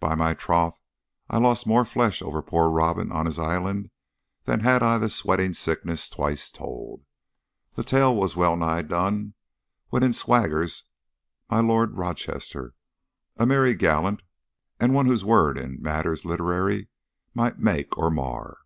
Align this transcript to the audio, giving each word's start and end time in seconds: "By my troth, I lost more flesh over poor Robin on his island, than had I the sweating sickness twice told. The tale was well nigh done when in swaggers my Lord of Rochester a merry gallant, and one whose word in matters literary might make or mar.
"By 0.00 0.14
my 0.14 0.32
troth, 0.32 0.80
I 1.28 1.36
lost 1.36 1.66
more 1.66 1.84
flesh 1.84 2.22
over 2.22 2.40
poor 2.40 2.70
Robin 2.70 3.12
on 3.12 3.26
his 3.26 3.38
island, 3.38 3.90
than 4.44 4.60
had 4.60 4.82
I 4.82 4.96
the 4.96 5.10
sweating 5.10 5.52
sickness 5.52 6.08
twice 6.08 6.50
told. 6.50 7.04
The 7.74 7.84
tale 7.84 8.16
was 8.16 8.34
well 8.34 8.56
nigh 8.56 8.80
done 8.80 9.34
when 9.90 10.02
in 10.04 10.14
swaggers 10.14 10.84
my 11.50 11.60
Lord 11.60 11.90
of 11.90 11.98
Rochester 11.98 12.72
a 13.36 13.44
merry 13.44 13.74
gallant, 13.74 14.22
and 14.80 14.94
one 14.94 15.04
whose 15.04 15.22
word 15.22 15.58
in 15.58 15.82
matters 15.82 16.24
literary 16.24 16.88
might 17.34 17.58
make 17.58 17.98
or 17.98 18.10
mar. 18.10 18.56